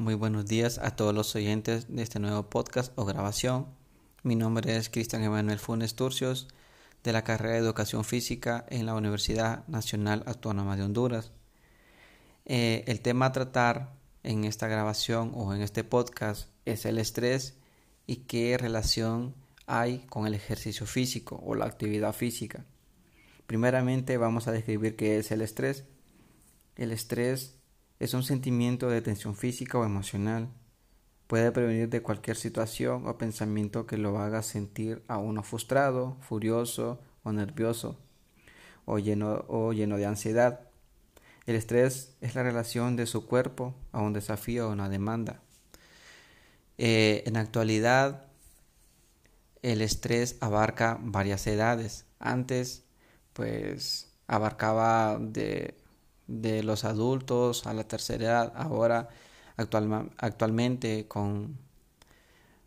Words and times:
Muy 0.00 0.14
buenos 0.14 0.46
días 0.46 0.78
a 0.78 0.96
todos 0.96 1.14
los 1.14 1.36
oyentes 1.36 1.94
de 1.94 2.02
este 2.02 2.20
nuevo 2.20 2.48
podcast 2.48 2.90
o 2.96 3.04
grabación. 3.04 3.66
Mi 4.22 4.34
nombre 4.34 4.74
es 4.74 4.88
Cristian 4.88 5.22
Emanuel 5.22 5.58
Funes 5.58 5.94
Turcios 5.94 6.48
de 7.04 7.12
la 7.12 7.22
carrera 7.22 7.56
de 7.56 7.60
Educación 7.60 8.02
Física 8.04 8.64
en 8.70 8.86
la 8.86 8.94
Universidad 8.94 9.68
Nacional 9.68 10.22
Autónoma 10.24 10.78
de 10.78 10.84
Honduras. 10.84 11.32
Eh, 12.46 12.82
el 12.86 13.02
tema 13.02 13.26
a 13.26 13.32
tratar 13.32 13.92
en 14.22 14.44
esta 14.44 14.68
grabación 14.68 15.32
o 15.34 15.54
en 15.54 15.60
este 15.60 15.84
podcast 15.84 16.48
es 16.64 16.86
el 16.86 16.96
estrés 16.96 17.58
y 18.06 18.24
qué 18.24 18.56
relación 18.56 19.34
hay 19.66 19.98
con 20.08 20.26
el 20.26 20.32
ejercicio 20.32 20.86
físico 20.86 21.42
o 21.44 21.54
la 21.54 21.66
actividad 21.66 22.14
física. 22.14 22.64
Primeramente 23.46 24.16
vamos 24.16 24.48
a 24.48 24.52
describir 24.52 24.96
qué 24.96 25.18
es 25.18 25.30
el 25.30 25.42
estrés. 25.42 25.84
El 26.76 26.90
estrés 26.90 27.59
es 28.00 28.14
un 28.14 28.22
sentimiento 28.22 28.88
de 28.88 29.02
tensión 29.02 29.36
física 29.36 29.78
o 29.78 29.84
emocional. 29.84 30.48
Puede 31.26 31.52
prevenir 31.52 31.90
de 31.90 32.02
cualquier 32.02 32.36
situación 32.36 33.06
o 33.06 33.18
pensamiento 33.18 33.86
que 33.86 33.98
lo 33.98 34.18
haga 34.18 34.42
sentir 34.42 35.04
a 35.06 35.18
uno 35.18 35.42
frustrado, 35.42 36.16
furioso 36.22 36.98
o 37.22 37.32
nervioso 37.32 37.98
o 38.86 38.98
lleno, 38.98 39.44
o 39.48 39.72
lleno 39.72 39.98
de 39.98 40.06
ansiedad. 40.06 40.60
El 41.46 41.56
estrés 41.56 42.16
es 42.22 42.34
la 42.34 42.42
relación 42.42 42.96
de 42.96 43.06
su 43.06 43.26
cuerpo 43.26 43.74
a 43.92 44.00
un 44.00 44.14
desafío 44.14 44.68
o 44.68 44.72
una 44.72 44.88
demanda. 44.88 45.42
Eh, 46.78 47.22
en 47.26 47.36
actualidad, 47.36 48.26
el 49.60 49.82
estrés 49.82 50.38
abarca 50.40 50.98
varias 51.02 51.46
edades. 51.46 52.06
Antes, 52.18 52.84
pues, 53.34 54.10
abarcaba 54.26 55.18
de 55.20 55.79
de 56.30 56.62
los 56.62 56.84
adultos 56.84 57.66
a 57.66 57.74
la 57.74 57.84
tercera 57.84 58.24
edad. 58.24 58.52
Ahora, 58.54 59.08
actualmente, 59.56 61.06
con, 61.08 61.58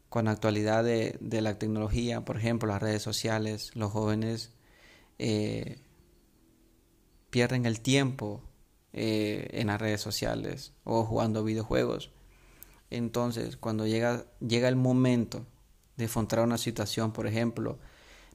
con 0.10 0.28
actualidad 0.28 0.84
de, 0.84 1.42
la 1.42 1.58
tecnología, 1.58 2.26
por 2.26 2.38
ejemplo, 2.38 2.68
las 2.68 2.82
redes 2.82 3.02
sociales, 3.02 3.72
los 3.74 3.92
jóvenes 3.92 4.52
eh, 5.18 5.80
pierden 7.30 7.66
el 7.66 7.80
tiempo 7.80 8.42
eh, 8.92 9.48
en 9.54 9.68
las 9.68 9.80
redes 9.80 10.02
sociales 10.02 10.74
o 10.84 11.06
jugando 11.06 11.44
videojuegos. 11.44 12.12
Entonces, 12.90 13.58
cuando 13.58 13.88
llega, 13.88 14.26
llega 14.46 14.68
el 14.68 14.76
momento 14.76 15.48
de 15.96 16.04
enfrentar 16.04 16.42
una 16.42 16.58
situación, 16.58 17.14
por 17.14 17.28
ejemplo, 17.28 17.80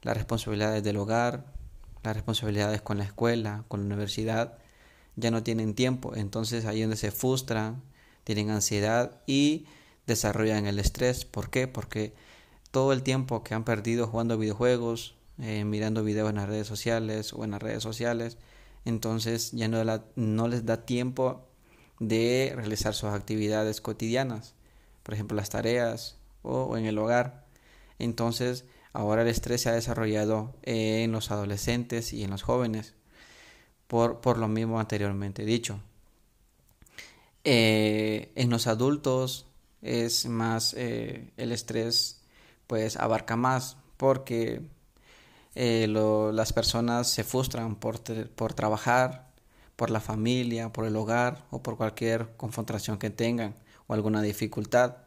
las 0.01 0.17
responsabilidades 0.17 0.83
del 0.83 0.97
hogar, 0.97 1.53
las 2.01 2.15
responsabilidades 2.15 2.81
con 2.81 2.97
la 2.97 3.03
escuela, 3.03 3.63
con 3.67 3.81
la 3.81 3.85
universidad, 3.85 4.57
ya 5.19 5.31
no 5.31 5.43
tienen 5.43 5.73
tiempo, 5.75 6.15
entonces 6.15 6.65
ahí 6.65 6.81
donde 6.81 6.95
se 6.95 7.11
frustran, 7.11 7.83
tienen 8.23 8.49
ansiedad 8.49 9.21
y 9.27 9.65
desarrollan 10.07 10.65
el 10.65 10.79
estrés. 10.79 11.25
¿Por 11.25 11.49
qué? 11.49 11.67
Porque 11.67 12.13
todo 12.71 12.93
el 12.93 13.03
tiempo 13.03 13.43
que 13.43 13.53
han 13.53 13.63
perdido 13.63 14.07
jugando 14.07 14.37
videojuegos, 14.37 15.15
eh, 15.39 15.63
mirando 15.65 16.03
videos 16.03 16.29
en 16.29 16.37
las 16.37 16.49
redes 16.49 16.67
sociales 16.67 17.33
o 17.33 17.43
en 17.43 17.51
las 17.51 17.61
redes 17.61 17.83
sociales, 17.83 18.37
entonces 18.85 19.51
ya 19.51 19.67
no, 19.67 19.83
no 20.15 20.47
les 20.47 20.65
da 20.65 20.85
tiempo 20.85 21.47
de 21.99 22.53
realizar 22.55 22.93
sus 22.93 23.09
actividades 23.09 23.81
cotidianas, 23.81 24.55
por 25.03 25.13
ejemplo 25.13 25.35
las 25.35 25.49
tareas 25.49 26.17
o 26.43 26.77
en 26.77 26.85
el 26.85 26.97
hogar. 26.97 27.45
Entonces 27.99 28.65
ahora 28.93 29.23
el 29.23 29.27
estrés 29.27 29.61
se 29.61 29.69
ha 29.69 29.73
desarrollado 29.73 30.55
en 30.63 31.11
los 31.11 31.31
adolescentes 31.31 32.13
y 32.13 32.23
en 32.23 32.31
los 32.31 32.43
jóvenes 32.43 32.95
por, 33.89 34.37
lo 34.37 34.47
mismo 34.47 34.79
anteriormente 34.79 35.43
dicho. 35.45 35.79
Eh, 37.43 38.31
en 38.35 38.51
los 38.51 38.67
adultos 38.67 39.47
es 39.81 40.27
más 40.27 40.75
eh, 40.77 41.31
el 41.37 41.51
estrés 41.51 42.21
pues 42.67 42.97
abarca 42.97 43.35
más 43.35 43.77
porque 43.97 44.61
eh, 45.55 45.87
las 45.87 46.53
personas 46.53 47.09
se 47.09 47.23
frustran 47.23 47.75
por, 47.77 47.99
por 48.35 48.53
trabajar, 48.53 49.31
por 49.75 49.89
la 49.89 49.99
familia, 50.01 50.71
por 50.71 50.85
el 50.85 50.95
hogar 50.95 51.45
o 51.49 51.63
por 51.63 51.75
cualquier 51.75 52.35
confrontación 52.37 52.99
que 52.99 53.09
tengan 53.09 53.55
o 53.87 53.95
alguna 53.95 54.21
dificultad. 54.21 54.97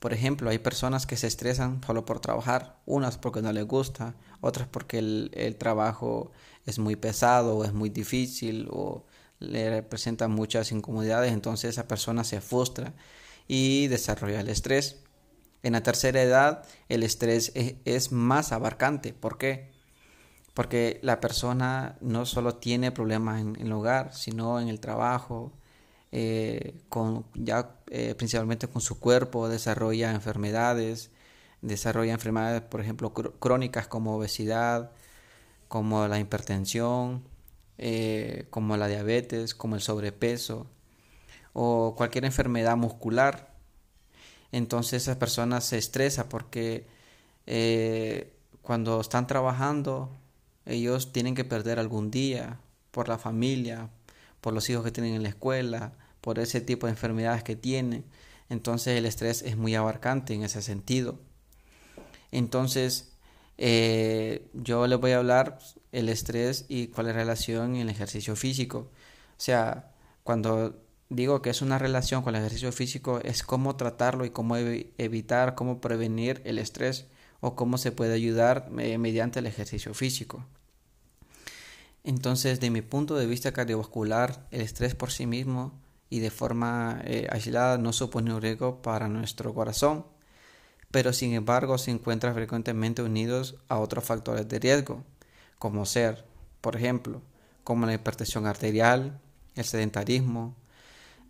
Por 0.00 0.12
ejemplo, 0.12 0.50
hay 0.50 0.58
personas 0.58 1.06
que 1.06 1.16
se 1.16 1.28
estresan 1.28 1.80
solo 1.86 2.04
por 2.04 2.20
trabajar, 2.20 2.80
unas 2.86 3.18
porque 3.18 3.42
no 3.42 3.52
les 3.52 3.66
gusta, 3.66 4.14
otras 4.40 4.66
porque 4.66 4.98
el, 4.98 5.30
el 5.34 5.56
trabajo 5.56 6.32
es 6.66 6.78
muy 6.78 6.96
pesado 6.96 7.56
o 7.58 7.64
es 7.64 7.72
muy 7.72 7.90
difícil 7.90 8.68
o 8.70 9.04
le 9.40 9.70
representa 9.70 10.28
muchas 10.28 10.72
incomodidades, 10.72 11.32
entonces 11.32 11.70
esa 11.70 11.88
persona 11.88 12.24
se 12.24 12.40
frustra 12.40 12.94
y 13.48 13.88
desarrolla 13.88 14.40
el 14.40 14.48
estrés. 14.48 15.02
En 15.62 15.72
la 15.72 15.82
tercera 15.82 16.22
edad 16.22 16.64
el 16.88 17.02
estrés 17.02 17.52
es, 17.54 18.12
más 18.12 18.52
abarcante. 18.52 19.12
¿Por 19.12 19.38
qué? 19.38 19.70
Porque 20.54 21.00
la 21.02 21.20
persona 21.20 21.96
no 22.00 22.26
solo 22.26 22.56
tiene 22.56 22.92
problemas 22.92 23.40
en, 23.40 23.56
el 23.56 23.72
hogar, 23.72 24.14
sino 24.14 24.60
en 24.60 24.68
el 24.68 24.80
trabajo, 24.80 25.52
eh, 26.12 26.80
con, 26.88 27.26
ya 27.34 27.76
eh, 27.90 28.14
principalmente 28.14 28.68
con 28.68 28.80
su 28.80 28.98
cuerpo, 29.00 29.48
desarrolla 29.48 30.12
enfermedades, 30.12 31.10
desarrolla 31.60 32.12
enfermedades, 32.12 32.62
por 32.62 32.80
ejemplo, 32.80 33.12
crónicas 33.12 33.88
como 33.88 34.16
obesidad, 34.16 34.92
como 35.68 36.06
la 36.08 36.18
hipertensión, 36.20 37.24
eh, 37.78 38.46
como 38.50 38.76
la 38.76 38.88
diabetes, 38.88 39.54
como 39.54 39.74
el 39.76 39.82
sobrepeso 39.82 40.66
o 41.52 41.94
cualquier 41.96 42.24
enfermedad 42.24 42.76
muscular. 42.76 43.54
Entonces 44.52 45.02
esa 45.02 45.18
persona 45.18 45.60
se 45.60 45.78
estresa 45.78 46.28
porque 46.28 46.86
eh, 47.46 48.32
cuando 48.62 49.00
están 49.00 49.26
trabajando 49.26 50.10
ellos 50.66 51.12
tienen 51.12 51.34
que 51.34 51.44
perder 51.44 51.78
algún 51.78 52.10
día 52.10 52.60
por 52.90 53.08
la 53.08 53.18
familia, 53.18 53.90
por 54.40 54.52
los 54.54 54.68
hijos 54.70 54.84
que 54.84 54.92
tienen 54.92 55.14
en 55.14 55.22
la 55.22 55.30
escuela, 55.30 55.92
por 56.20 56.38
ese 56.38 56.60
tipo 56.60 56.86
de 56.86 56.92
enfermedades 56.92 57.42
que 57.42 57.56
tienen. 57.56 58.04
Entonces 58.48 58.98
el 58.98 59.06
estrés 59.06 59.42
es 59.42 59.56
muy 59.56 59.74
abarcante 59.74 60.34
en 60.34 60.42
ese 60.42 60.62
sentido. 60.62 61.18
Entonces 62.32 63.12
eh, 63.58 64.48
yo 64.54 64.86
les 64.86 64.98
voy 64.98 65.12
a 65.12 65.18
hablar 65.18 65.58
el 65.92 66.08
estrés 66.08 66.64
y 66.68 66.88
cuál 66.88 67.08
es 67.08 67.14
la 67.14 67.20
relación 67.20 67.76
en 67.76 67.82
el 67.82 67.90
ejercicio 67.90 68.36
físico. 68.36 68.78
O 68.78 69.42
sea, 69.42 69.92
cuando 70.22 70.82
digo 71.10 71.42
que 71.42 71.50
es 71.50 71.60
una 71.60 71.78
relación 71.78 72.22
con 72.22 72.34
el 72.34 72.40
ejercicio 72.40 72.72
físico, 72.72 73.20
es 73.22 73.42
cómo 73.42 73.76
tratarlo 73.76 74.24
y 74.24 74.30
cómo 74.30 74.56
evitar, 74.56 75.54
cómo 75.54 75.80
prevenir 75.80 76.40
el 76.44 76.58
estrés 76.58 77.06
o 77.40 77.56
cómo 77.56 77.78
se 77.78 77.92
puede 77.92 78.14
ayudar 78.14 78.70
mediante 78.70 79.40
el 79.40 79.46
ejercicio 79.46 79.92
físico. 79.92 80.46
Entonces, 82.04 82.60
de 82.60 82.70
mi 82.70 82.80
punto 82.80 83.16
de 83.16 83.26
vista 83.26 83.52
cardiovascular, 83.52 84.46
el 84.50 84.62
estrés 84.62 84.94
por 84.94 85.10
sí 85.10 85.26
mismo 85.26 85.74
y 86.10 86.20
de 86.20 86.30
forma 86.30 87.00
eh, 87.04 87.26
aislada 87.30 87.78
no 87.78 87.92
supone 87.92 88.34
un 88.34 88.42
riesgo 88.42 88.82
para 88.82 89.08
nuestro 89.08 89.54
corazón 89.54 90.04
pero 90.90 91.12
sin 91.12 91.34
embargo 91.34 91.76
se 91.78 91.90
encuentran 91.90 92.34
frecuentemente 92.34 93.02
unidos 93.02 93.56
a 93.68 93.78
otros 93.78 94.04
factores 94.04 94.48
de 94.48 94.58
riesgo, 94.58 95.04
como 95.58 95.86
ser, 95.86 96.24
por 96.60 96.76
ejemplo, 96.76 97.22
como 97.64 97.86
la 97.86 97.94
hipertensión 97.94 98.46
arterial, 98.46 99.20
el 99.54 99.64
sedentarismo, 99.64 100.56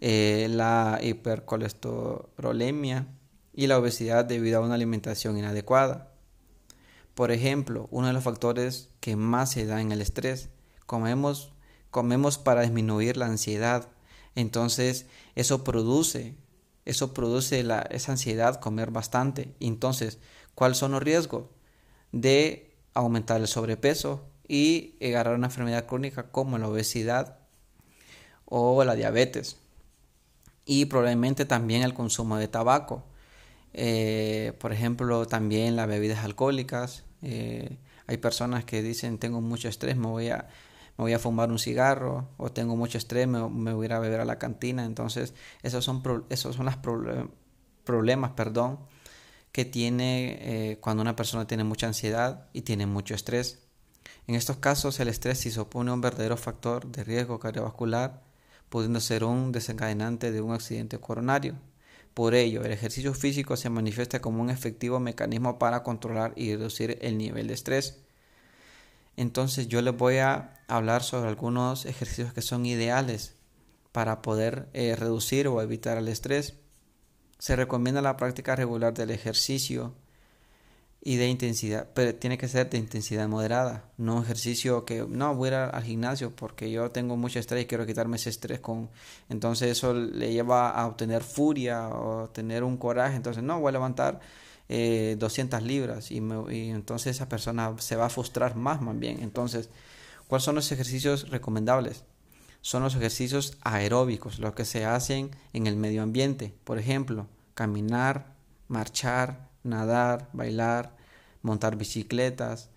eh, 0.00 0.48
la 0.50 0.98
hipercolesterolemia 1.02 3.06
y 3.52 3.66
la 3.66 3.78
obesidad 3.78 4.24
debido 4.24 4.58
a 4.58 4.64
una 4.64 4.76
alimentación 4.76 5.36
inadecuada. 5.36 6.14
Por 7.14 7.30
ejemplo, 7.30 7.86
uno 7.90 8.06
de 8.06 8.14
los 8.14 8.24
factores 8.24 8.88
que 9.00 9.16
más 9.16 9.50
se 9.50 9.66
da 9.66 9.82
en 9.82 9.92
el 9.92 10.00
estrés, 10.00 10.48
comemos, 10.86 11.52
comemos 11.90 12.38
para 12.38 12.62
disminuir 12.62 13.18
la 13.18 13.26
ansiedad, 13.26 13.88
entonces 14.34 15.06
eso 15.34 15.64
produce 15.64 16.36
eso 16.84 17.12
produce 17.14 17.62
la, 17.62 17.82
esa 17.82 18.12
ansiedad, 18.12 18.60
comer 18.60 18.90
bastante. 18.90 19.54
Entonces, 19.60 20.18
¿cuáles 20.54 20.78
son 20.78 20.92
los 20.92 21.02
riesgos? 21.02 21.44
De 22.12 22.74
aumentar 22.94 23.40
el 23.40 23.46
sobrepeso 23.46 24.26
y 24.48 24.96
agarrar 25.00 25.36
una 25.36 25.46
enfermedad 25.46 25.86
crónica 25.86 26.30
como 26.30 26.58
la 26.58 26.68
obesidad 26.68 27.38
o 28.44 28.82
la 28.84 28.94
diabetes. 28.94 29.58
Y 30.64 30.86
probablemente 30.86 31.44
también 31.44 31.82
el 31.82 31.94
consumo 31.94 32.36
de 32.38 32.48
tabaco. 32.48 33.04
Eh, 33.72 34.54
por 34.58 34.72
ejemplo, 34.72 35.26
también 35.26 35.76
las 35.76 35.86
bebidas 35.86 36.24
alcohólicas. 36.24 37.04
Eh, 37.22 37.76
hay 38.06 38.16
personas 38.16 38.64
que 38.64 38.82
dicen 38.82 39.18
tengo 39.18 39.40
mucho 39.40 39.68
estrés, 39.68 39.96
me 39.96 40.08
voy 40.08 40.30
a 40.30 40.48
me 41.00 41.04
voy 41.04 41.12
a 41.14 41.18
fumar 41.18 41.50
un 41.50 41.58
cigarro 41.58 42.28
o 42.36 42.52
tengo 42.52 42.76
mucho 42.76 42.98
estrés, 42.98 43.26
me, 43.26 43.72
voy 43.72 43.90
a 43.90 43.98
beber 43.98 44.20
a 44.20 44.26
la 44.26 44.38
cantina. 44.38 44.84
Entonces, 44.84 45.32
esos 45.62 45.82
son, 45.82 46.02
esos 46.28 46.54
son 46.54 46.66
los 46.66 46.76
problemas 47.84 48.32
perdón, 48.32 48.80
que 49.50 49.64
tiene 49.64 50.36
eh, 50.42 50.78
cuando 50.78 51.00
una 51.00 51.16
persona 51.16 51.46
tiene 51.46 51.64
mucha 51.64 51.86
ansiedad 51.86 52.48
y 52.52 52.62
tiene 52.62 52.84
mucho 52.84 53.14
estrés. 53.14 53.60
En 54.26 54.34
estos 54.34 54.58
casos, 54.58 55.00
el 55.00 55.08
estrés 55.08 55.38
se 55.38 55.50
supone 55.50 55.90
un 55.90 56.02
verdadero 56.02 56.36
factor 56.36 56.86
de 56.86 57.02
riesgo 57.02 57.40
cardiovascular, 57.40 58.22
pudiendo 58.68 59.00
ser 59.00 59.24
un 59.24 59.52
desencadenante 59.52 60.30
de 60.30 60.42
un 60.42 60.52
accidente 60.52 60.98
coronario. 60.98 61.54
Por 62.12 62.34
ello, 62.34 62.62
el 62.62 62.72
ejercicio 62.72 63.14
físico 63.14 63.56
se 63.56 63.70
manifiesta 63.70 64.20
como 64.20 64.42
un 64.42 64.50
efectivo 64.50 65.00
mecanismo 65.00 65.58
para 65.58 65.82
controlar 65.82 66.34
y 66.36 66.54
reducir 66.54 66.98
el 67.00 67.16
nivel 67.16 67.46
de 67.46 67.54
estrés. 67.54 68.02
Entonces 69.20 69.68
yo 69.68 69.82
les 69.82 69.94
voy 69.94 70.16
a 70.16 70.54
hablar 70.66 71.02
sobre 71.02 71.28
algunos 71.28 71.84
ejercicios 71.84 72.32
que 72.32 72.40
son 72.40 72.64
ideales 72.64 73.34
para 73.92 74.22
poder 74.22 74.70
eh, 74.72 74.96
reducir 74.96 75.46
o 75.46 75.60
evitar 75.60 75.98
el 75.98 76.08
estrés. 76.08 76.54
Se 77.38 77.54
recomienda 77.54 78.00
la 78.00 78.16
práctica 78.16 78.56
regular 78.56 78.94
del 78.94 79.10
ejercicio 79.10 79.94
y 81.02 81.16
de 81.16 81.28
intensidad, 81.28 81.90
pero 81.92 82.14
tiene 82.14 82.38
que 82.38 82.48
ser 82.48 82.70
de 82.70 82.78
intensidad 82.78 83.28
moderada, 83.28 83.90
no 83.98 84.16
un 84.16 84.24
ejercicio 84.24 84.86
que 84.86 85.04
no 85.06 85.34
voy 85.34 85.50
a 85.50 85.52
ir 85.52 85.54
al 85.74 85.82
gimnasio 85.82 86.34
porque 86.34 86.70
yo 86.70 86.90
tengo 86.90 87.18
mucho 87.18 87.40
estrés 87.40 87.64
y 87.64 87.66
quiero 87.66 87.84
quitarme 87.84 88.16
ese 88.16 88.30
estrés 88.30 88.60
con 88.60 88.88
entonces 89.28 89.70
eso 89.70 89.92
le 89.92 90.32
lleva 90.32 90.70
a 90.70 90.86
obtener 90.86 91.22
furia 91.22 91.88
o 91.88 92.30
tener 92.30 92.64
un 92.64 92.78
coraje, 92.78 93.16
entonces 93.16 93.42
no 93.42 93.60
voy 93.60 93.68
a 93.68 93.72
levantar 93.72 94.20
eh, 94.72 95.16
200 95.18 95.64
libras 95.64 96.12
y, 96.12 96.18
entonces 96.18 97.16
esa 97.16 97.28
persona 97.28 97.74
se 97.78 97.96
va 97.96 98.06
a 98.06 98.08
frustrar 98.08 98.54
más 98.54 98.80
más 98.80 98.96
bien, 98.96 99.18
entonces 99.20 99.68
¿cuáles 100.28 100.44
son 100.44 100.54
los 100.54 100.70
ejercicios 100.70 101.28
recomendables? 101.30 102.04
Son 102.60 102.84
los 102.84 102.94
ejercicios 102.94 103.58
aeróbicos, 103.62 104.38
los 104.38 104.54
que 104.54 104.64
se 104.64 104.84
hacen 104.84 105.32
en 105.52 105.66
el 105.66 105.74
medio 105.74 106.04
ambiente, 106.04 106.54
por 106.62 106.78
ejemplo, 106.78 107.26
caminar, 107.54 108.36
marchar, 108.68 109.48
nadar, 109.64 110.28
bailar, 110.32 110.94
montar 111.42 111.74
bicicletas. 111.74 112.70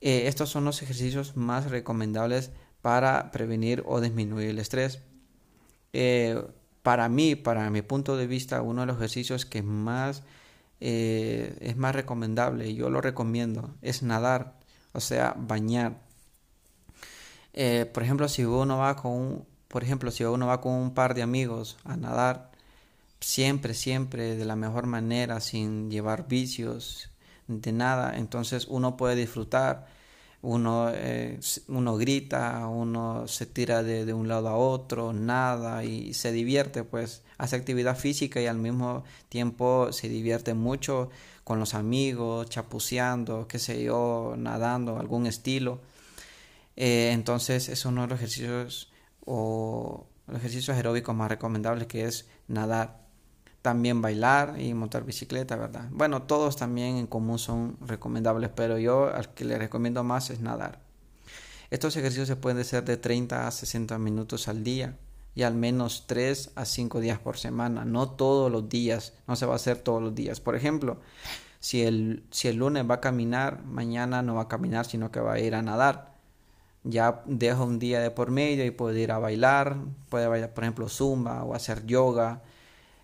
Eh, 0.00 0.22
estos 0.26 0.48
son 0.48 0.64
los 0.64 0.80
ejercicios 0.80 1.36
más 1.36 1.70
recomendables 1.70 2.50
para 2.80 3.30
prevenir 3.30 3.82
o 3.84 4.00
disminuir 4.00 4.48
el 4.48 4.58
estrés. 4.58 5.00
Eh, 5.92 6.42
para 6.82 7.10
mí, 7.10 7.34
para 7.34 7.68
mi 7.68 7.82
punto 7.82 8.16
de 8.16 8.26
vista, 8.26 8.62
uno 8.62 8.80
de 8.80 8.86
los 8.86 8.96
ejercicios 8.96 9.44
que 9.44 9.62
más 9.62 10.22
eh, 10.80 11.56
es 11.60 11.76
más 11.76 11.94
recomendable 11.94 12.74
yo 12.74 12.90
lo 12.90 13.00
recomiendo 13.00 13.74
es 13.82 14.02
nadar, 14.02 14.58
o 14.92 15.00
sea, 15.00 15.34
bañar. 15.36 16.00
por 17.92 18.02
ejemplo, 18.02 18.28
si 18.28 18.44
uno 18.44 18.78
va 18.78 18.96
con 18.96 19.12
un, 19.12 19.46
por 19.68 19.82
ejemplo, 19.84 20.10
si 20.10 20.24
uno 20.24 20.46
va 20.46 20.60
con 20.60 20.72
un 20.74 20.94
par 20.94 21.14
de 21.14 21.22
amigos 21.22 21.78
a 21.84 21.96
nadar, 21.96 22.50
siempre, 23.20 23.74
siempre 23.74 24.36
de 24.36 24.44
la 24.44 24.56
mejor 24.56 24.86
manera, 24.86 25.40
sin 25.40 25.90
llevar 25.90 26.26
vicios 26.28 27.10
de 27.46 27.72
nada. 27.72 28.16
Entonces 28.16 28.66
uno 28.68 28.96
puede 28.96 29.16
disfrutar, 29.16 29.86
uno, 30.42 30.90
eh, 30.94 31.38
uno 31.68 31.96
grita, 31.96 32.66
uno 32.66 33.28
se 33.28 33.46
tira 33.46 33.82
de, 33.82 34.12
un 34.14 34.28
lado 34.28 34.48
a 34.48 34.56
otro, 34.56 35.12
nada 35.12 35.84
y 35.84 36.14
se 36.14 36.32
divierte, 36.32 36.84
pues 36.84 37.22
hace 37.38 37.56
actividad 37.56 37.96
física 37.96 38.40
y 38.40 38.46
al 38.46 38.58
mismo 38.58 39.04
tiempo 39.28 39.92
se 39.92 40.08
divierte 40.08 40.54
mucho 40.54 41.10
con 41.44 41.58
los 41.58 41.74
amigos, 41.74 42.48
chapuceando, 42.48 43.48
qué 43.48 43.58
sé 43.58 43.82
yo, 43.82 44.34
nadando, 44.38 44.98
algún 44.98 45.26
estilo. 45.26 45.80
Eh, 46.76 47.10
entonces 47.12 47.68
es 47.68 47.84
uno 47.84 48.02
de 48.02 48.08
los 48.08 48.18
ejercicios 48.18 48.90
o 49.26 50.06
los 50.26 50.38
ejercicios 50.38 50.76
aeróbicos 50.76 51.14
más 51.14 51.28
recomendables 51.28 51.86
que 51.86 52.04
es 52.04 52.26
nadar 52.48 53.00
también 53.62 54.00
bailar 54.00 54.56
y 54.58 54.72
montar 54.74 55.04
bicicleta, 55.04 55.56
¿verdad? 55.56 55.88
Bueno, 55.90 56.22
todos 56.22 56.56
también 56.56 56.96
en 56.96 57.06
común 57.06 57.38
son 57.38 57.76
recomendables, 57.80 58.50
pero 58.54 58.78
yo 58.78 59.14
al 59.14 59.34
que 59.34 59.44
le 59.44 59.58
recomiendo 59.58 60.02
más 60.02 60.30
es 60.30 60.40
nadar. 60.40 60.80
Estos 61.70 61.96
ejercicios 61.96 62.26
se 62.26 62.36
pueden 62.36 62.58
hacer 62.58 62.84
de 62.84 62.96
30 62.96 63.46
a 63.46 63.50
60 63.50 63.98
minutos 63.98 64.48
al 64.48 64.64
día 64.64 64.96
y 65.34 65.42
al 65.42 65.54
menos 65.54 66.04
3 66.06 66.52
a 66.56 66.64
5 66.64 67.00
días 67.00 67.18
por 67.18 67.36
semana, 67.36 67.84
no 67.84 68.10
todos 68.10 68.50
los 68.50 68.68
días, 68.68 69.12
no 69.28 69.36
se 69.36 69.46
va 69.46 69.52
a 69.52 69.56
hacer 69.56 69.78
todos 69.78 70.02
los 70.02 70.14
días. 70.14 70.40
Por 70.40 70.56
ejemplo, 70.56 70.98
si 71.60 71.82
el, 71.82 72.24
si 72.30 72.48
el 72.48 72.56
lunes 72.56 72.88
va 72.90 72.96
a 72.96 73.00
caminar, 73.00 73.62
mañana 73.64 74.22
no 74.22 74.34
va 74.34 74.42
a 74.42 74.48
caminar, 74.48 74.86
sino 74.86 75.12
que 75.12 75.20
va 75.20 75.34
a 75.34 75.38
ir 75.38 75.54
a 75.54 75.62
nadar. 75.62 76.14
Ya 76.82 77.22
dejo 77.26 77.64
un 77.64 77.78
día 77.78 78.00
de 78.00 78.10
por 78.10 78.30
medio 78.30 78.64
y 78.64 78.70
puede 78.70 79.00
ir 79.00 79.12
a 79.12 79.18
bailar, 79.18 79.76
puede 80.08 80.26
bailar, 80.26 80.54
por 80.54 80.64
ejemplo, 80.64 80.88
zumba 80.88 81.44
o 81.44 81.54
hacer 81.54 81.84
yoga 81.86 82.42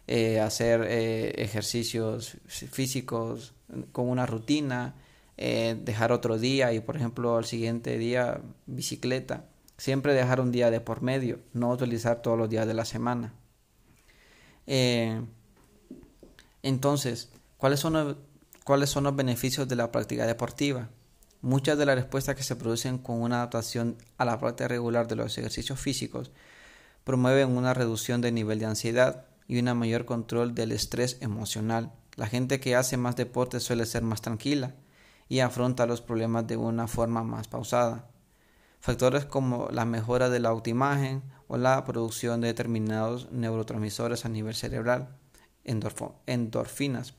eh, 0.08 0.38
hacer 0.38 0.86
eh, 0.88 1.30
ejercicios 1.42 2.36
físicos 2.46 3.54
con 3.90 4.08
una 4.08 4.24
rutina, 4.24 4.94
eh, 5.36 5.76
dejar 5.82 6.12
otro 6.12 6.38
día 6.38 6.72
y 6.72 6.78
por 6.80 6.96
ejemplo 6.96 7.36
al 7.36 7.44
siguiente 7.44 7.98
día 7.98 8.40
bicicleta. 8.66 9.46
Siempre 9.78 10.14
dejar 10.14 10.40
un 10.40 10.52
día 10.52 10.70
de 10.70 10.80
por 10.80 11.02
medio, 11.02 11.40
no 11.52 11.70
utilizar 11.70 12.22
todos 12.22 12.38
los 12.38 12.48
días 12.48 12.66
de 12.66 12.74
la 12.74 12.84
semana. 12.84 13.34
entonces, 16.62 17.30
¿cuáles 17.56 17.80
son, 17.80 17.92
los, 17.92 18.16
¿cuáles 18.64 18.90
son 18.90 19.04
los 19.04 19.14
beneficios 19.16 19.68
de 19.68 19.76
la 19.76 19.92
práctica 19.92 20.26
deportiva? 20.26 20.88
Muchas 21.42 21.78
de 21.78 21.86
las 21.86 21.96
respuestas 21.96 22.36
que 22.36 22.42
se 22.42 22.56
producen 22.56 22.98
con 22.98 23.20
una 23.20 23.36
adaptación 23.36 23.96
a 24.18 24.24
la 24.24 24.38
práctica 24.38 24.68
regular 24.68 25.06
de 25.08 25.16
los 25.16 25.36
ejercicios 25.36 25.78
físicos 25.78 26.30
promueven 27.04 27.56
una 27.56 27.74
reducción 27.74 28.20
del 28.20 28.34
nivel 28.34 28.58
de 28.58 28.66
ansiedad, 28.66 29.26
y 29.48 29.58
un 29.58 29.78
mayor 29.78 30.04
control 30.04 30.54
del 30.54 30.72
estrés 30.72 31.18
emocional. 31.20 31.92
La 32.16 32.26
gente 32.26 32.60
que 32.60 32.76
hace 32.76 32.96
más 32.96 33.16
deporte 33.16 33.60
suele 33.60 33.86
ser 33.86 34.02
más 34.02 34.22
tranquila 34.22 34.74
y 35.28 35.40
afronta 35.40 35.86
los 35.86 36.00
problemas 36.00 36.46
de 36.46 36.56
una 36.56 36.86
forma 36.86 37.22
más 37.22 37.48
pausada. 37.48 38.08
Factores 38.80 39.24
como 39.24 39.68
la 39.70 39.84
mejora 39.84 40.28
de 40.28 40.40
la 40.40 40.50
autoimagen 40.50 41.22
o 41.48 41.56
la 41.56 41.84
producción 41.84 42.40
de 42.40 42.48
determinados 42.48 43.30
neurotransmisores 43.32 44.24
a 44.24 44.28
nivel 44.28 44.54
cerebral, 44.54 45.16
endorfinas, 45.64 47.14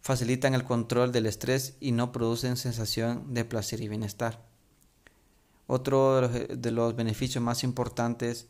facilitan 0.00 0.54
el 0.54 0.64
control 0.64 1.12
del 1.12 1.26
estrés 1.26 1.76
y 1.80 1.92
no 1.92 2.12
producen 2.12 2.56
sensación 2.56 3.34
de 3.34 3.44
placer 3.44 3.80
y 3.80 3.88
bienestar. 3.88 4.44
Otro 5.66 6.28
de 6.28 6.70
los 6.70 6.96
beneficios 6.96 7.42
más 7.42 7.62
importantes 7.64 8.48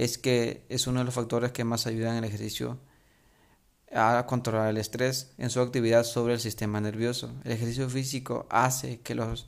es 0.00 0.16
que 0.16 0.64
es 0.70 0.86
uno 0.86 1.00
de 1.00 1.04
los 1.04 1.12
factores 1.12 1.52
que 1.52 1.62
más 1.62 1.86
ayudan 1.86 2.16
el 2.16 2.24
ejercicio 2.24 2.78
a 3.92 4.24
controlar 4.26 4.70
el 4.70 4.78
estrés 4.78 5.32
en 5.36 5.50
su 5.50 5.60
actividad 5.60 6.04
sobre 6.04 6.32
el 6.32 6.40
sistema 6.40 6.80
nervioso. 6.80 7.30
El 7.44 7.52
ejercicio 7.52 7.90
físico 7.90 8.46
hace 8.48 9.00
que 9.00 9.14
los 9.14 9.46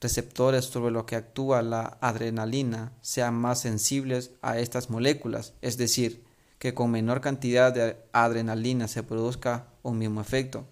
receptores 0.00 0.66
sobre 0.66 0.92
los 0.92 1.06
que 1.06 1.16
actúa 1.16 1.62
la 1.62 1.98
adrenalina 2.00 2.92
sean 3.00 3.34
más 3.34 3.62
sensibles 3.62 4.30
a 4.42 4.60
estas 4.60 4.90
moléculas, 4.90 5.54
es 5.60 5.76
decir, 5.76 6.22
que 6.60 6.72
con 6.72 6.92
menor 6.92 7.20
cantidad 7.20 7.72
de 7.72 7.96
adrenalina 8.12 8.86
se 8.86 9.02
produzca 9.02 9.66
un 9.82 9.98
mismo 9.98 10.20
efecto. 10.20 10.68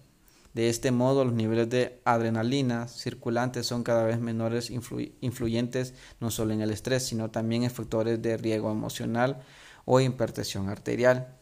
De 0.53 0.69
este 0.69 0.91
modo, 0.91 1.25
los 1.25 1.33
niveles 1.33 1.69
de 1.69 2.01
adrenalina 2.05 2.87
circulantes 2.87 3.67
son 3.67 3.83
cada 3.83 4.03
vez 4.03 4.19
menores 4.19 4.71
influyentes 4.71 5.93
no 6.19 6.31
solo 6.31 6.53
en 6.53 6.61
el 6.61 6.71
estrés, 6.71 7.05
sino 7.05 7.29
también 7.29 7.63
en 7.63 7.71
factores 7.71 8.21
de 8.21 8.35
riesgo 8.37 8.71
emocional 8.71 9.43
o 9.85 9.99
hipertensión 9.99 10.69
arterial. 10.69 11.35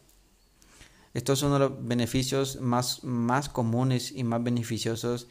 Estos 1.14 1.38
son 1.38 1.58
los 1.58 1.86
beneficios 1.86 2.60
más, 2.60 3.02
más 3.02 3.48
comunes 3.48 4.12
y 4.12 4.24
más 4.24 4.42
beneficiosos 4.42 5.26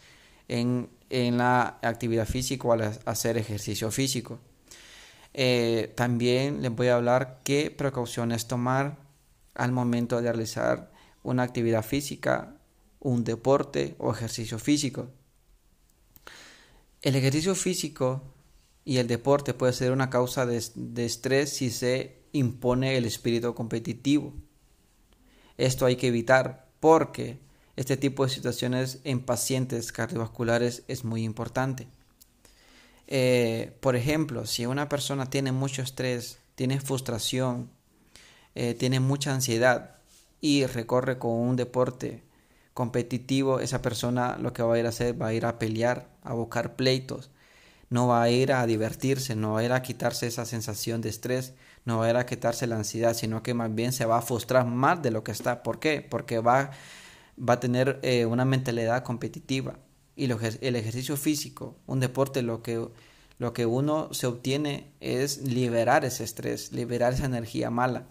en, 0.48 0.90
la 1.10 1.78
actividad 1.82 2.28
física 2.28 2.68
o 2.68 2.74
al 2.74 3.00
hacer 3.06 3.38
ejercicio 3.38 3.92
físico. 3.92 4.40
Eh, 5.34 5.94
también 5.96 6.64
les 6.64 6.76
voy 6.76 6.88
a 6.88 6.96
hablar 6.96 7.42
qué 7.44 7.70
precauciones 7.70 8.48
tomar 8.48 8.98
al 9.54 9.72
momento 9.72 10.18
de 10.18 10.24
realizar 10.24 10.92
una 11.24 11.44
actividad 11.44 11.84
física 11.84 12.57
un 13.08 13.24
deporte 13.24 13.96
o 14.00 14.12
ejercicio 14.12 14.60
físico. 14.60 15.08
El 17.02 17.16
ejercicio 17.16 17.56
físico 17.56 18.22
y 18.84 18.98
el 18.98 19.08
deporte 19.08 19.54
puede 19.54 19.72
ser 19.72 19.94
una 19.94 20.10
causa 20.10 20.46
de, 20.46 20.58
estrés 21.06 21.50
si 21.54 21.70
se 21.70 22.18
impone 22.34 22.98
el 22.98 23.06
espíritu 23.06 23.56
competitivo. 23.56 24.34
Esto 25.58 25.86
hay 25.86 25.96
que 25.96 26.08
evitar 26.08 26.68
porque 26.82 27.40
este 27.78 27.96
tipo 27.96 28.26
de 28.26 28.30
situaciones 28.30 29.00
en 29.06 29.22
pacientes 29.22 29.94
cardiovasculares 29.94 30.84
es 30.90 31.06
muy 31.06 31.24
importante. 31.24 31.88
Eh, 33.08 33.72
por 33.80 33.96
ejemplo, 33.96 34.46
si 34.46 34.66
una 34.66 34.90
persona 34.90 35.30
tiene 35.30 35.54
mucho 35.54 35.82
estrés, 35.82 36.40
tiene 36.56 36.82
frustración, 36.82 37.70
eh, 38.54 38.74
tiene 38.74 39.00
mucha 39.00 39.34
ansiedad 39.34 39.96
y 40.42 40.66
recorre 40.66 41.18
con 41.18 41.32
un 41.32 41.56
deporte 41.56 42.27
competitivo, 42.78 43.60
esa 43.60 43.82
persona 43.82 44.38
lo 44.38 44.54
que 44.54 44.62
va 44.62 44.76
a 44.76 44.80
ir 44.80 44.86
a 44.86 44.90
hacer 44.90 45.20
va 45.20 45.30
a 45.30 45.34
ir 45.34 45.48
a 45.48 45.58
pelear, 45.58 46.12
a 46.22 46.34
buscar 46.36 46.76
pleitos, 46.76 47.32
no 47.90 48.06
va 48.06 48.22
a 48.22 48.30
ir 48.30 48.52
a 48.54 48.68
divertirse, 48.68 49.36
no 49.36 49.54
va 49.54 49.62
a 49.62 49.64
ir 49.64 49.72
a 49.72 49.82
quitarse 49.82 50.28
esa 50.28 50.46
sensación 50.46 51.02
de 51.02 51.10
estrés, 51.10 51.56
no 51.86 51.98
va 51.98 52.06
a 52.06 52.10
ir 52.12 52.18
a 52.18 52.28
quitarse 52.28 52.68
la 52.68 52.76
ansiedad, 52.76 53.16
sino 53.16 53.42
que 53.42 53.56
más 53.56 53.74
bien 53.74 53.94
se 53.94 54.06
va 54.06 54.20
a 54.20 54.22
frustrar 54.22 54.68
más 54.68 55.02
de 55.02 55.10
lo 55.10 55.24
que 55.24 55.32
está. 55.32 55.64
¿Por 55.64 55.80
qué? 55.80 56.06
Porque 56.08 56.38
va, 56.38 56.70
va 57.38 57.54
a 57.54 57.60
tener 57.60 58.00
eh, 58.04 58.28
una 58.28 58.46
mentalidad 58.46 59.04
competitiva. 59.04 59.80
Y 60.16 60.26
el 60.26 60.76
ejercicio 60.76 61.18
físico, 61.18 61.78
un 61.88 62.00
deporte, 62.00 62.44
lo 62.44 62.62
que, 62.62 62.88
lo 63.40 63.54
que 63.54 63.66
uno 63.66 64.14
se 64.14 64.28
obtiene 64.28 64.92
es 65.00 65.40
liberar 65.40 66.06
ese 66.06 66.24
estrés, 66.24 66.72
liberar 66.72 67.14
esa 67.14 67.26
energía 67.26 67.72
mala. 67.72 68.06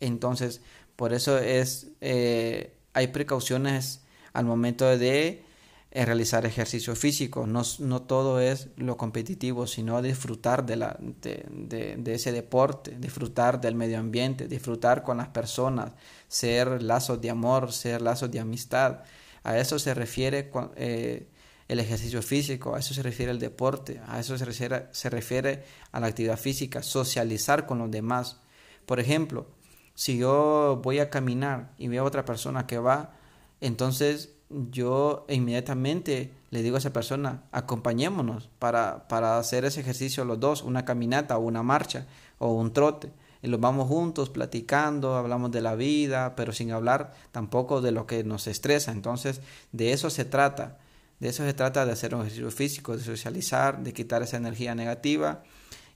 Entonces, 0.00 0.60
Por 0.96 1.12
eso 1.12 1.38
es, 1.38 1.92
eh, 2.00 2.74
hay 2.94 3.08
precauciones 3.08 4.02
al 4.38 4.44
momento 4.44 4.96
de 4.96 5.42
eh, 5.90 6.04
realizar 6.04 6.46
ejercicio 6.46 6.94
físico. 6.94 7.44
No, 7.48 7.62
no, 7.80 8.02
todo 8.02 8.40
es 8.40 8.68
lo 8.76 8.96
competitivo, 8.96 9.66
sino 9.66 10.00
disfrutar 10.00 10.64
de, 10.64 10.76
la, 10.76 10.96
de, 11.00 11.96
de, 11.98 12.14
ese 12.14 12.30
deporte, 12.30 12.96
disfrutar 13.00 13.60
del 13.60 13.74
medio 13.74 13.98
ambiente, 13.98 14.46
disfrutar 14.46 15.02
con 15.02 15.16
las 15.16 15.28
personas, 15.28 15.90
ser 16.28 16.84
lazos 16.84 17.20
de 17.20 17.30
amor, 17.30 17.72
ser 17.72 18.00
lazos 18.00 18.30
de 18.30 18.38
amistad. 18.38 19.00
A 19.42 19.58
eso 19.58 19.80
se 19.80 19.92
refiere 19.92 20.52
eh, 20.76 21.26
el 21.66 21.80
ejercicio 21.80 22.22
físico, 22.22 22.76
a 22.76 22.78
eso 22.78 22.94
se 22.94 23.02
refiere 23.02 23.32
el 23.32 23.40
deporte, 23.40 24.00
a 24.06 24.20
eso 24.20 24.38
se 24.38 24.44
refiere, 24.44 24.86
se 24.92 25.10
refiere 25.10 25.64
a 25.90 25.98
la 25.98 26.06
actividad 26.06 26.38
física, 26.38 26.84
socializar 26.84 27.66
con 27.66 27.78
los 27.78 27.90
demás. 27.90 28.40
Por 28.86 29.00
ejemplo, 29.00 29.48
si 29.94 30.16
yo 30.16 30.80
voy 30.80 31.00
a 31.00 31.10
caminar 31.10 31.72
y 31.76 31.88
veo 31.88 32.04
a 32.04 32.06
otra 32.06 32.24
persona 32.24 32.68
que 32.68 32.78
va, 32.78 33.18
entonces 33.60 34.34
yo 34.70 35.26
inmediatamente 35.28 36.32
le 36.50 36.62
digo 36.62 36.76
a 36.76 36.78
esa 36.78 36.92
persona, 36.92 37.42
acompañémonos 37.52 38.48
para, 38.58 39.06
para 39.08 39.38
hacer 39.38 39.64
ese 39.64 39.80
ejercicio 39.80 40.24
los 40.24 40.40
dos, 40.40 40.62
una 40.62 40.84
caminata 40.84 41.36
o 41.36 41.40
una 41.40 41.62
marcha 41.62 42.06
o 42.38 42.52
un 42.52 42.72
trote. 42.72 43.10
Y 43.42 43.48
los 43.48 43.60
vamos 43.60 43.86
juntos 43.86 44.30
platicando, 44.30 45.14
hablamos 45.14 45.52
de 45.52 45.60
la 45.60 45.76
vida, 45.76 46.34
pero 46.34 46.52
sin 46.52 46.72
hablar 46.72 47.12
tampoco 47.30 47.80
de 47.80 47.92
lo 47.92 48.06
que 48.06 48.24
nos 48.24 48.46
estresa. 48.46 48.90
Entonces, 48.90 49.40
de 49.72 49.92
eso 49.92 50.10
se 50.10 50.24
trata. 50.24 50.78
De 51.20 51.28
eso 51.28 51.44
se 51.44 51.54
trata 51.54 51.84
de 51.84 51.92
hacer 51.92 52.14
un 52.14 52.22
ejercicio 52.22 52.50
físico, 52.50 52.96
de 52.96 53.02
socializar, 53.02 53.82
de 53.82 53.92
quitar 53.92 54.22
esa 54.22 54.38
energía 54.38 54.74
negativa 54.74 55.42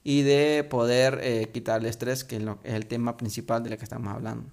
y 0.05 0.23
de 0.23 0.65
poder 0.69 1.21
eh, 1.23 1.51
quitar 1.53 1.81
el 1.81 1.87
estrés, 1.87 2.25
que 2.25 2.37
es, 2.37 2.43
es 2.65 2.75
el 2.75 2.87
tema 2.87 3.17
principal 3.17 3.63
de 3.63 3.71
lo 3.71 3.79
que 3.79 3.85
estamos 3.85 4.13
hablando. 4.13 4.49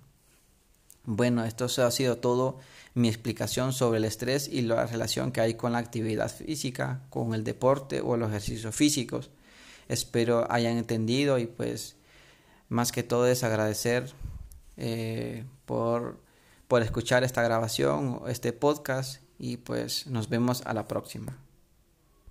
Bueno, 1.06 1.44
esto 1.44 1.66
ha 1.66 1.92
sido 1.92 2.18
todo 2.18 2.60
mi 2.94 3.08
explicación 3.08 3.74
sobre 3.74 3.98
el 3.98 4.06
estrés 4.06 4.48
y 4.48 4.62
la 4.62 4.86
relación 4.86 5.32
que 5.32 5.42
hay 5.42 5.54
con 5.54 5.72
la 5.72 5.78
actividad 5.78 6.30
física, 6.30 7.02
con 7.10 7.34
el 7.34 7.44
deporte 7.44 8.02
o 8.02 8.18
los 8.18 8.30
ejercicios 8.30 8.76
físicos. 8.76 9.30
Espero 9.88 10.50
hayan 10.52 10.78
entendido 10.78 11.40
y 11.40 11.48
pues 11.48 11.96
más 12.68 12.92
que 12.92 13.04
todo 13.04 13.28
es 13.28 13.44
agradecer 13.44 14.12
eh, 14.78 15.46
por, 15.66 16.20
por 16.68 16.84
escuchar 16.84 17.24
esta 17.24 17.42
grabación, 17.42 18.22
este 18.28 18.54
podcast 18.54 19.22
y 19.40 19.58
pues 19.58 20.08
nos 20.08 20.30
vemos 20.30 20.62
a 20.66 20.74
la 20.74 20.88
próxima. 20.88 21.38